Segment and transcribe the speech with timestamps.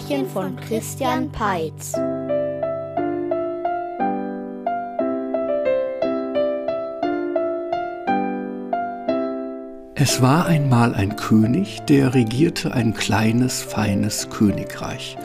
[0.00, 1.92] Märchen von Christian Peitz.
[9.94, 15.18] Es war einmal ein König, der regierte ein kleines, feines Königreich.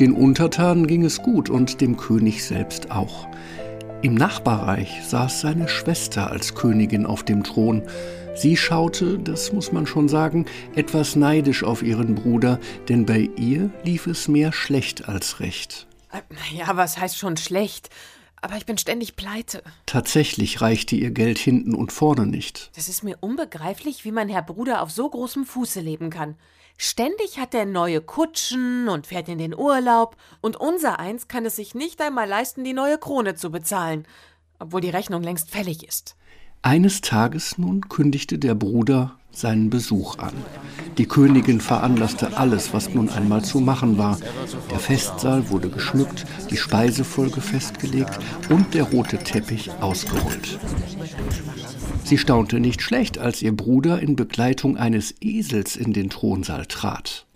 [0.00, 3.28] Den Untertanen ging es gut und dem König selbst auch.
[4.00, 7.82] Im Nachbarreich saß seine Schwester als Königin auf dem Thron.
[8.34, 13.70] Sie schaute, das muss man schon sagen, etwas neidisch auf ihren Bruder, denn bei ihr
[13.84, 15.86] lief es mehr schlecht als recht.
[16.52, 17.90] Ja, was heißt schon schlecht?
[18.40, 19.62] Aber ich bin ständig pleite.
[19.86, 22.70] Tatsächlich reichte ihr Geld hinten und vorne nicht.
[22.74, 26.36] Das ist mir unbegreiflich, wie mein Herr Bruder auf so großem Fuße leben kann.
[26.78, 31.56] Ständig hat er neue Kutschen und fährt in den Urlaub, und unser eins kann es
[31.56, 34.06] sich nicht einmal leisten, die neue Krone zu bezahlen,
[34.58, 36.16] obwohl die Rechnung längst fällig ist.
[36.64, 40.34] Eines Tages nun kündigte der Bruder seinen Besuch an.
[40.96, 44.16] Die Königin veranlasste alles, was nun einmal zu machen war.
[44.70, 48.16] Der Festsaal wurde geschmückt, die Speisefolge festgelegt
[48.48, 50.60] und der rote Teppich ausgerollt.
[52.04, 57.26] Sie staunte nicht schlecht, als ihr Bruder in Begleitung eines Esels in den Thronsaal trat.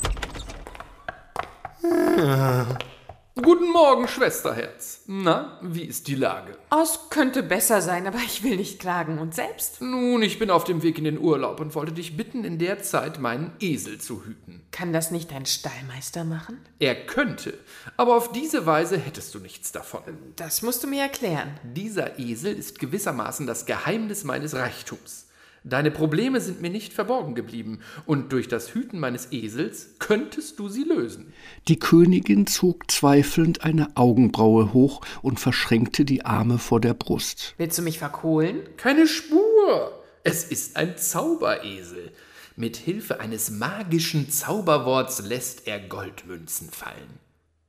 [3.43, 5.03] Guten Morgen, Schwesterherz.
[5.07, 6.57] Na, wie ist die Lage?
[6.83, 9.19] Es könnte besser sein, aber ich will nicht klagen.
[9.19, 9.83] Und selbst?
[9.83, 12.83] Nun, ich bin auf dem Weg in den Urlaub und wollte dich bitten, in der
[12.83, 14.63] Zeit meinen Esel zu hüten.
[14.71, 16.61] Kann das nicht ein Stallmeister machen?
[16.79, 17.59] Er könnte,
[17.99, 20.01] aber auf diese Weise hättest du nichts davon.
[20.37, 21.61] Das musst du mir erklären.
[21.63, 25.26] Dieser Esel ist gewissermaßen das Geheimnis meines Reichtums.
[25.69, 30.69] Deine Probleme sind mir nicht verborgen geblieben, und durch das Hüten meines Esels könntest du
[30.69, 31.33] sie lösen.
[31.67, 37.55] Die Königin zog zweifelnd eine Augenbraue hoch und verschränkte die Arme vor der Brust.
[37.59, 38.61] Willst du mich verkohlen?
[38.77, 40.05] Keine Spur.
[40.23, 42.13] Es ist ein Zauberesel.
[42.55, 47.19] Mit Hilfe eines magischen Zauberworts lässt er Goldmünzen fallen.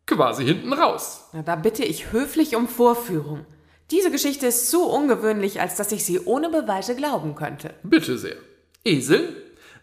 [0.06, 1.30] Quasi hinten raus.
[1.34, 3.46] Na, da bitte ich höflich um Vorführung.
[3.90, 7.74] Diese Geschichte ist zu ungewöhnlich, als dass ich sie ohne Beweise glauben könnte.
[7.84, 8.36] Bitte sehr.
[8.84, 9.36] Esel,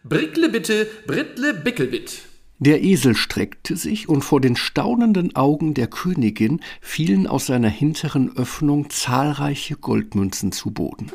[0.02, 2.20] Brickle bitte, Brittle Bickelbit.
[2.58, 8.36] Der Esel streckte sich, und vor den staunenden Augen der Königin fielen aus seiner hinteren
[8.36, 11.10] Öffnung zahlreiche Goldmünzen zu Boden.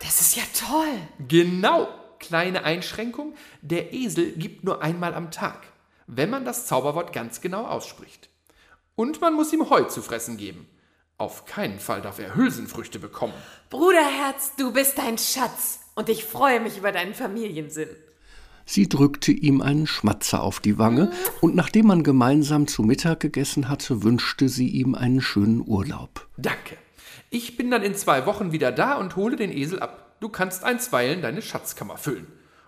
[0.00, 0.98] Das ist ja toll.
[1.28, 1.86] Genau.
[2.18, 3.34] Kleine Einschränkung.
[3.62, 5.60] Der Esel gibt nur einmal am Tag,
[6.08, 8.28] wenn man das Zauberwort ganz genau ausspricht.
[8.96, 10.66] Und man muss ihm Heu zu fressen geben.
[11.16, 13.34] Auf keinen Fall darf er Hülsenfrüchte bekommen.
[13.70, 15.80] Bruderherz, du bist ein Schatz.
[15.94, 17.88] Und ich freue mich über deinen Familiensinn.
[18.66, 23.68] Sie drückte ihm einen Schmatzer auf die Wange, und nachdem man gemeinsam zu Mittag gegessen
[23.68, 26.26] hatte, wünschte sie ihm einen schönen Urlaub.
[26.36, 26.76] Danke.
[27.30, 30.16] Ich bin dann in zwei Wochen wieder da und hole den Esel ab.
[30.20, 32.26] Du kannst einstweilen deine Schatzkammer füllen.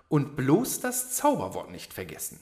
[0.09, 2.38] Und bloß das Zauberwort nicht vergessen.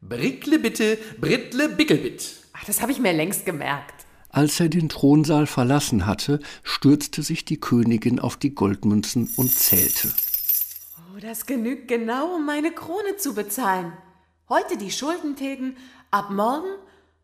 [0.00, 2.43] Brickle bitte, Brittle Bickelbit.
[2.54, 4.06] Ach, das habe ich mir längst gemerkt.
[4.30, 10.12] Als er den Thronsaal verlassen hatte, stürzte sich die Königin auf die Goldmünzen und zählte.
[10.96, 13.92] Oh, das genügt genau, um meine Krone zu bezahlen.
[14.48, 15.76] Heute die Schulden tilgen,
[16.10, 16.68] ab morgen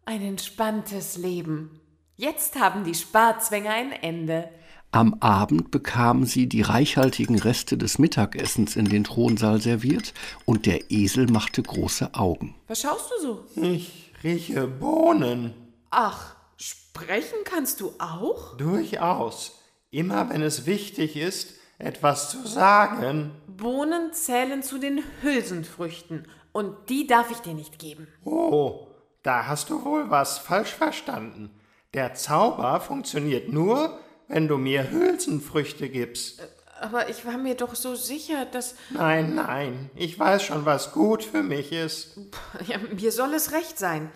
[0.04, 1.80] ein entspanntes Leben.
[2.16, 4.48] Jetzt haben die Sparzwänge ein Ende.
[4.92, 10.12] Am Abend bekamen sie die reichhaltigen Reste des Mittagessens in den Thronsaal serviert,
[10.44, 12.56] und der Esel machte große Augen.
[12.66, 13.62] Was schaust du so?
[13.62, 15.54] Ich rieche Bohnen.
[15.90, 18.56] Ach, sprechen kannst du auch?
[18.56, 19.58] Durchaus.
[19.90, 23.32] Immer wenn es wichtig ist, etwas zu sagen.
[23.48, 28.08] Bohnen zählen zu den Hülsenfrüchten, und die darf ich dir nicht geben.
[28.24, 28.88] Oh,
[29.22, 31.50] da hast du wohl was falsch verstanden.
[31.94, 33.98] Der Zauber funktioniert nur,
[34.28, 36.42] wenn du mir Hülsenfrüchte gibst.
[36.80, 38.74] Aber ich war mir doch so sicher, dass.
[38.88, 42.18] Nein, nein, ich weiß schon, was gut für mich ist.
[42.66, 44.10] Ja, mir soll es recht sein.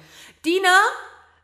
[0.44, 0.78] Dina,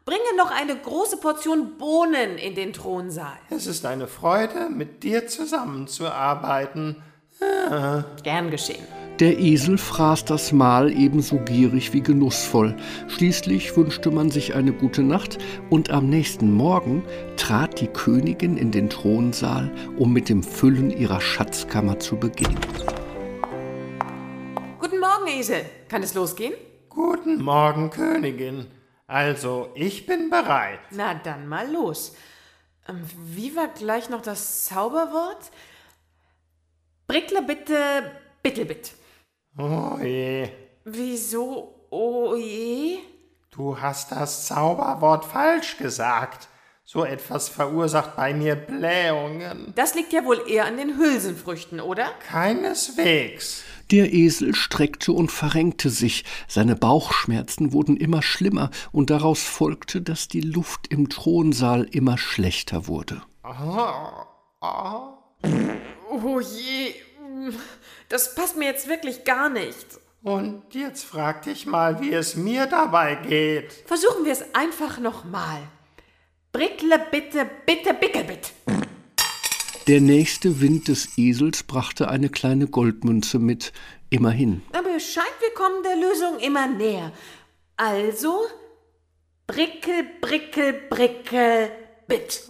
[0.06, 3.38] bringe noch eine große Portion Bohnen in den Thronsaal.
[3.50, 7.02] Es ist eine Freude, mit dir zusammenzuarbeiten.
[7.40, 8.04] Ah.
[8.22, 8.86] Gern geschehen.
[9.20, 12.74] Der Esel fraß das Mahl ebenso gierig wie genussvoll.
[13.08, 15.36] Schließlich wünschte man sich eine gute Nacht,
[15.68, 17.04] und am nächsten Morgen
[17.36, 22.58] trat die Königin in den Thronsaal, um mit dem Füllen ihrer Schatzkammer zu beginnen.
[24.78, 25.66] Guten Morgen, Esel.
[25.90, 26.54] Kann es losgehen?
[26.88, 28.68] Guten Morgen, Königin.
[29.06, 30.80] Also, ich bin bereit.
[30.92, 32.16] Na dann mal los.
[32.88, 33.02] Ähm,
[33.34, 35.50] Wie war gleich noch das Zauberwort?
[37.06, 37.76] Brickle bitte,
[38.42, 38.94] bittelbit.
[39.58, 40.48] Oh je,
[40.84, 41.74] Wieso?
[41.90, 42.98] Oh je?
[43.50, 46.48] du hast das Zauberwort falsch gesagt.
[46.84, 49.72] So etwas verursacht bei mir Blähungen.
[49.76, 52.10] Das liegt ja wohl eher an den Hülsenfrüchten, oder?
[52.28, 53.62] Keineswegs.
[53.92, 60.26] Der Esel streckte und verrenkte sich, seine Bauchschmerzen wurden immer schlimmer, und daraus folgte, dass
[60.26, 63.22] die Luft im Thronsaal immer schlechter wurde.
[66.12, 66.69] Oh je,
[68.10, 69.86] das passt mir jetzt wirklich gar nicht.
[70.22, 73.72] Und jetzt frag dich mal, wie es mir dabei geht.
[73.86, 75.62] Versuchen wir es einfach nochmal.
[76.52, 78.52] Brickle bitte, bitte, bickelbitt.
[79.86, 83.72] Der nächste Wind des Esels brachte eine kleine Goldmünze mit,
[84.10, 84.62] immerhin.
[84.72, 87.12] Aber es scheint, wir kommen der Lösung immer näher.
[87.76, 88.40] Also,
[89.46, 91.70] Brickel, Brickel, Brickel,
[92.06, 92.48] Bitt.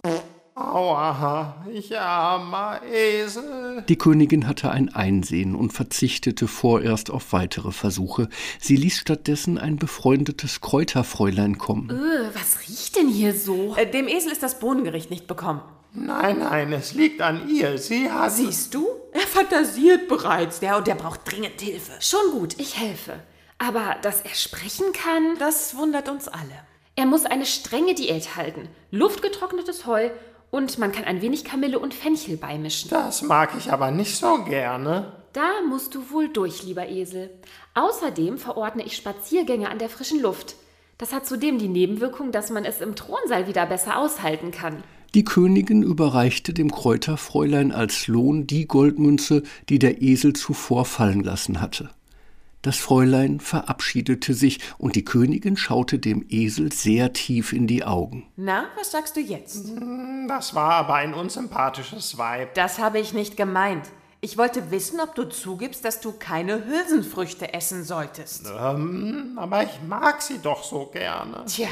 [0.63, 3.83] Aua, ich armer Esel.
[3.89, 8.29] Die Königin hatte ein Einsehen und verzichtete vorerst auf weitere Versuche.
[8.59, 11.89] Sie ließ stattdessen ein befreundetes Kräuterfräulein kommen.
[11.89, 13.75] Äh, was riecht denn hier so?
[13.75, 15.61] Äh, dem Esel ist das Bohnengericht nicht bekommen.
[15.93, 17.77] Nein, nein, es liegt an ihr.
[17.77, 18.31] Sie hat.
[18.31, 18.87] Siehst du?
[19.13, 21.91] Er fantasiert bereits, der und der braucht dringend Hilfe.
[21.99, 23.19] Schon gut, ich helfe.
[23.57, 26.55] Aber dass er sprechen kann, Das wundert uns alle.
[26.95, 28.69] er muss eine strenge Diät halten.
[28.91, 30.09] Luftgetrocknetes Heu
[30.51, 32.89] und man kann ein wenig Kamille und Fenchel beimischen.
[32.89, 35.13] Das mag ich aber nicht so gerne.
[35.33, 37.29] Da musst du wohl durch, lieber Esel.
[37.73, 40.55] Außerdem verordne ich Spaziergänge an der frischen Luft.
[40.97, 44.83] Das hat zudem die Nebenwirkung, dass man es im Thronsaal wieder besser aushalten kann.
[45.13, 51.59] Die Königin überreichte dem Kräuterfräulein als Lohn die Goldmünze, die der Esel zuvor fallen lassen
[51.59, 51.89] hatte.
[52.61, 58.27] Das Fräulein verabschiedete sich, und die Königin schaute dem Esel sehr tief in die Augen.
[58.35, 59.71] Na, was sagst du jetzt?
[60.27, 62.53] Das war aber ein unsympathisches Weib.
[62.53, 63.89] Das habe ich nicht gemeint.
[64.23, 68.45] Ich wollte wissen, ob du zugibst, dass du keine Hülsenfrüchte essen solltest.
[68.55, 71.45] Ähm, aber ich mag sie doch so gerne.
[71.47, 71.69] Tja,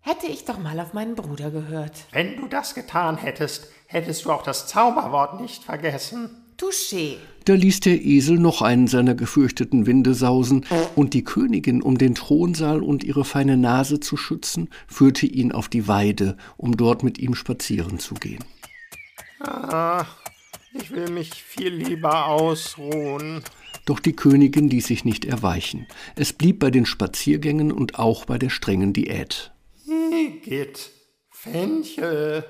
[0.00, 1.92] hätte ich doch mal auf meinen Bruder gehört.
[2.10, 6.30] Wenn du das getan hättest, hättest du auch das Zauberwort nicht vergessen.
[6.60, 7.16] Touché.
[7.46, 12.14] Da ließ der Esel noch einen seiner gefürchteten Winde sausen, und die Königin, um den
[12.14, 17.18] Thronsaal und ihre feine Nase zu schützen, führte ihn auf die Weide, um dort mit
[17.18, 18.44] ihm spazieren zu gehen.
[20.74, 23.42] Ich will mich viel lieber ausruhen.
[23.86, 25.86] Doch die Königin ließ sich nicht erweichen.
[26.14, 29.50] Es blieb bei den Spaziergängen und auch bei der strengen Diät.
[29.86, 30.90] Igitt,
[31.30, 32.44] Fenchel.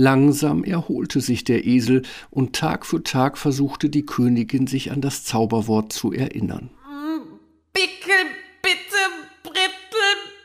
[0.00, 5.24] Langsam erholte sich der Esel, und Tag für Tag versuchte die Königin sich an das
[5.24, 6.70] Zauberwort zu erinnern.
[7.74, 8.14] Bickel,
[8.62, 9.02] bitte,
[9.42, 9.60] Brittel,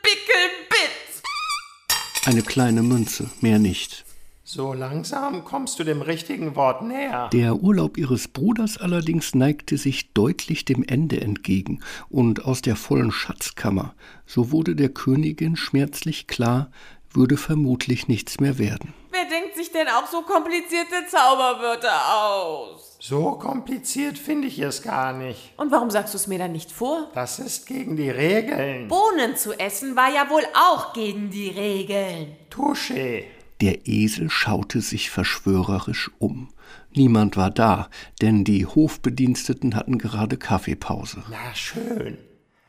[0.02, 2.26] Bickel, Bitt.
[2.26, 4.04] Eine kleine Münze, mehr nicht.
[4.48, 7.30] So langsam kommst du dem richtigen Wort näher.
[7.32, 11.80] Der Urlaub ihres Bruders allerdings neigte sich deutlich dem Ende entgegen,
[12.10, 13.94] und aus der vollen Schatzkammer,
[14.26, 16.70] so wurde der Königin schmerzlich klar,
[17.16, 18.94] würde vermutlich nichts mehr werden.
[19.10, 22.96] Wer denkt sich denn auch so komplizierte Zauberwörter aus?
[23.00, 25.52] So kompliziert finde ich es gar nicht.
[25.56, 27.10] Und warum sagst du es mir dann nicht vor?
[27.14, 28.88] Das ist gegen die Regeln.
[28.88, 32.36] Bohnen zu essen war ja wohl auch gegen die Regeln.
[32.50, 33.24] Touché.
[33.60, 36.50] Der Esel schaute sich verschwörerisch um.
[36.94, 37.88] Niemand war da,
[38.20, 41.22] denn die Hofbediensteten hatten gerade Kaffeepause.
[41.30, 42.18] Na schön.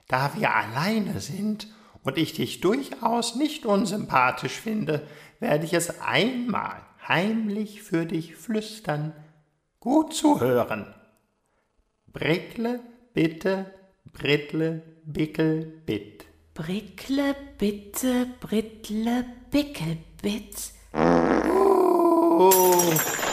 [0.07, 1.67] Da wir alleine sind
[2.07, 5.05] und ich dich durchaus nicht unsympathisch finde,
[5.41, 9.11] werde ich es einmal heimlich für dich flüstern.
[9.81, 10.95] Gut zuhören.
[12.13, 12.79] Brickle,
[13.13, 13.73] bitte,
[14.13, 16.23] Brittle, Bickel, Bitt.
[16.53, 20.71] Brickle, bitte, Brittle, Bickel, Bitt.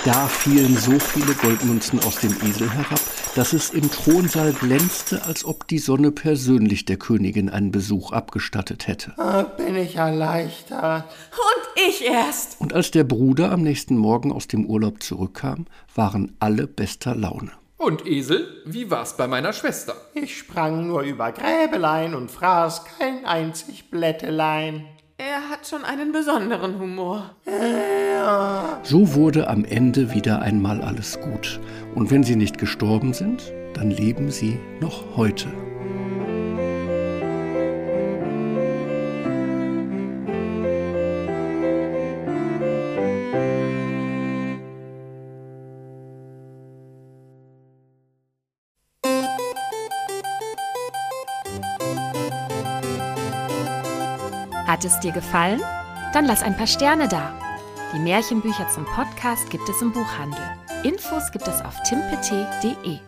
[0.04, 3.00] Da fielen so viele Goldmünzen aus dem Esel herab,
[3.34, 8.86] dass es im Thronsaal glänzte, als ob die Sonne persönlich der Königin einen Besuch abgestattet
[8.86, 9.12] hätte.
[9.18, 11.04] Ah, bin ich erleichtert.
[11.32, 12.60] Und ich erst.
[12.60, 17.50] Und als der Bruder am nächsten Morgen aus dem Urlaub zurückkam, waren alle bester Laune.
[17.76, 19.94] Und Esel, wie war's bei meiner Schwester?
[20.14, 24.86] Ich sprang nur über Gräbelein und fraß kein einzig Blättelein.
[25.16, 27.36] Er hat schon einen besonderen Humor.
[28.82, 31.60] So wurde am Ende wieder einmal alles gut.
[31.94, 35.46] Und wenn sie nicht gestorben sind, dann leben sie noch heute.
[54.66, 55.60] Hat es dir gefallen?
[56.12, 57.32] Dann lass ein paar Sterne da.
[57.92, 60.42] Die Märchenbücher zum Podcast gibt es im Buchhandel.
[60.82, 62.98] Infos gibt es auf timpet.de.